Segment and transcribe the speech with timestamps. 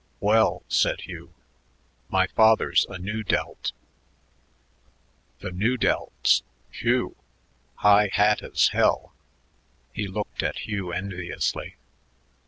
[0.19, 1.31] "Well," said Hugh,
[2.09, 3.71] "my father's a Nu Delt."
[5.41, 6.41] "The Nu Delts.
[6.71, 7.15] Phew!
[7.75, 9.13] High hat as hell."
[9.93, 11.75] He looked at Hugh enviously.